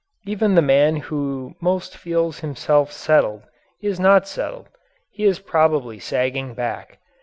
Even 0.25 0.55
the 0.55 0.63
man 0.63 0.95
who 0.95 1.53
most 1.61 1.95
feels 1.95 2.39
himself 2.39 2.91
"settled" 2.91 3.43
is 3.83 3.99
not 3.99 4.27
settled 4.27 4.67
he 5.11 5.25
is 5.25 5.37
probably 5.37 5.99
sagging 5.99 6.55
back. 6.55 6.97